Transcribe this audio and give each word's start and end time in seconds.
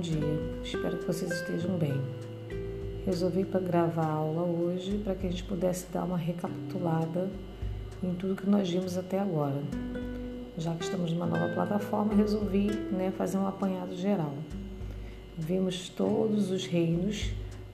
dia. 0.00 0.18
Espero 0.64 0.98
que 0.98 1.06
vocês 1.06 1.30
estejam 1.30 1.78
bem. 1.78 1.94
Resolvi 3.06 3.44
para 3.44 3.60
gravar 3.60 4.04
a 4.04 4.14
aula 4.14 4.42
hoje 4.42 4.98
para 4.98 5.14
que 5.14 5.28
a 5.28 5.30
gente 5.30 5.44
pudesse 5.44 5.86
dar 5.92 6.02
uma 6.02 6.16
recapitulada 6.16 7.30
em 8.02 8.14
tudo 8.14 8.34
que 8.34 8.50
nós 8.50 8.68
vimos 8.68 8.98
até 8.98 9.20
agora. 9.20 9.62
Já 10.58 10.74
que 10.74 10.82
estamos 10.82 11.12
numa 11.12 11.26
nova 11.26 11.54
plataforma, 11.54 12.14
resolvi 12.14 12.66
né, 12.90 13.12
fazer 13.16 13.38
um 13.38 13.46
apanhado 13.46 13.94
geral. 13.94 14.34
Vimos 15.38 15.88
todos 15.88 16.50
os 16.50 16.66
reinos 16.66 17.30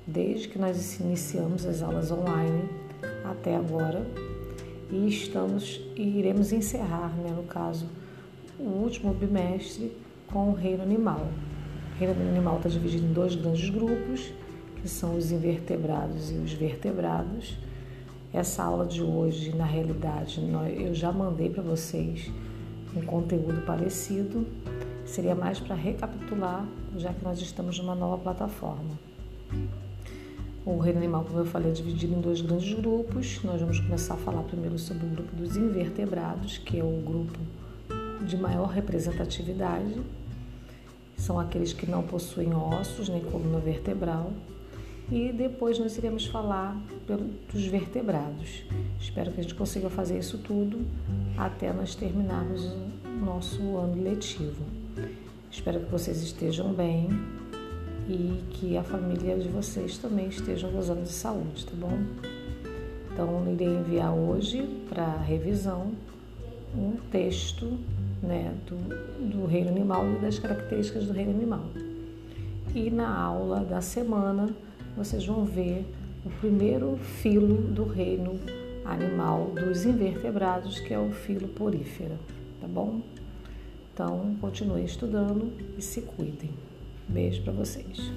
desde 0.07 0.49
que 0.49 0.59
nós 0.59 1.01
iniciamos 1.01 1.65
as 1.65 1.83
aulas 1.83 2.11
online 2.11 2.69
até 3.25 3.57
agora 3.57 4.07
e 4.91 5.09
estamos 5.09 5.81
e 5.97 6.19
iremos 6.19 6.53
encerrar, 6.53 7.17
né, 7.17 7.31
no 7.35 7.45
caso, 7.45 7.87
o 8.59 8.65
último 8.65 9.15
bimestre 9.15 9.97
com 10.33 10.51
o 10.51 10.55
reino 10.55 10.83
animal. 10.83 11.27
O 11.95 11.99
reino 11.99 12.21
animal 12.29 12.57
está 12.59 12.69
dividido 12.69 13.07
em 13.07 13.13
dois 13.13 13.35
grandes 13.35 13.69
grupos, 13.71 14.33
que 14.81 14.89
são 14.89 15.17
os 15.17 15.33
invertebrados 15.33 16.31
e 16.31 16.35
os 16.35 16.53
vertebrados. 16.53 17.57
Essa 18.33 18.63
aula 18.63 18.87
de 18.87 19.03
hoje, 19.03 19.55
na 19.57 19.65
realidade, 19.65 20.41
eu 20.77 20.95
já 20.95 21.11
mandei 21.11 21.49
para 21.49 21.63
vocês 21.63 22.31
um 22.95 23.01
conteúdo 23.03 23.65
parecido. 23.65 24.47
Seria 25.05 25.35
mais 25.35 25.59
para 25.59 25.75
recapitular, 25.75 26.67
já 26.97 27.13
que 27.13 27.25
nós 27.25 27.41
estamos 27.41 27.79
numa 27.79 27.95
nova 27.95 28.19
plataforma. 28.19 28.99
O 30.67 30.77
reino 30.79 30.99
animal, 30.99 31.25
como 31.25 31.39
eu 31.39 31.47
falei, 31.47 31.71
é 31.71 31.75
dividido 31.75 32.15
em 32.15 32.21
dois 32.21 32.43
grandes 32.43 32.75
grupos. 32.75 33.43
Nós 33.43 33.59
vamos 33.59 33.81
começar 33.81 34.15
a 34.15 34.19
falar 34.19 34.43
primeiro 34.43 34.79
sobre 34.79 35.07
o 35.07 35.09
grupo 35.09 35.35
dos 35.35 35.57
invertebrados, 35.57 36.59
que 36.59 36.79
é 36.79 36.85
o 36.85 37.01
grupo 37.01 37.39
de 38.23 38.37
maior 38.37 38.69
representatividade. 38.69 40.01
São 41.17 41.39
aqueles 41.39 41.73
que 41.73 41.89
não 41.89 42.03
possuem 42.03 42.55
ossos 42.55 43.09
nem 43.09 43.23
coluna 43.23 43.59
vertebral. 43.59 44.33
E 45.11 45.33
depois 45.33 45.79
nós 45.79 45.97
iremos 45.97 46.27
falar 46.27 46.77
dos 47.53 47.67
vertebrados. 47.67 48.63
Espero 49.01 49.33
que 49.33 49.41
a 49.41 49.43
gente 49.43 49.55
consiga 49.55 49.89
fazer 49.89 50.19
isso 50.19 50.39
tudo 50.39 50.87
até 51.37 51.73
nós 51.73 51.95
terminarmos 51.95 52.65
o 52.65 53.25
nosso 53.25 53.77
ano 53.79 54.03
letivo. 54.03 54.63
Espero 55.51 55.81
que 55.81 55.91
vocês 55.91 56.23
estejam 56.23 56.75
bem 56.75 57.09
e 58.07 58.43
que 58.51 58.77
a 58.77 58.83
família 58.83 59.39
de 59.39 59.49
vocês 59.49 59.97
também 59.97 60.29
estejam 60.29 60.71
gozando 60.71 61.03
de 61.03 61.13
saúde, 61.13 61.65
tá 61.65 61.73
bom? 61.75 61.99
Então, 63.13 63.51
irei 63.53 63.67
enviar 63.67 64.15
hoje 64.15 64.63
para 64.89 65.17
revisão 65.17 65.93
um 66.77 66.97
texto 67.11 67.79
né, 68.23 68.55
do, 68.67 68.77
do 69.31 69.47
reino 69.47 69.71
animal 69.71 70.05
e 70.13 70.19
das 70.19 70.39
características 70.39 71.07
do 71.07 71.13
reino 71.13 71.33
animal. 71.33 71.65
E 72.75 72.91
na 72.91 73.09
aula 73.09 73.61
da 73.61 73.81
semana 73.81 74.49
vocês 74.97 75.25
vão 75.25 75.45
ver 75.45 75.85
o 76.25 76.31
primeiro 76.41 76.97
filo 77.21 77.57
do 77.57 77.85
reino 77.85 78.39
animal 78.85 79.53
dos 79.55 79.85
invertebrados, 79.85 80.81
que 80.81 80.93
é 80.93 80.99
o 80.99 81.11
filo 81.11 81.49
porífera, 81.49 82.19
tá 82.61 82.67
bom? 82.67 83.01
Então, 83.93 84.37
continuem 84.41 84.85
estudando 84.85 85.53
e 85.77 85.83
se 85.83 86.03
cuidem. 86.03 86.51
Beijo 87.09 87.43
para 87.43 87.53
vocês. 87.53 88.11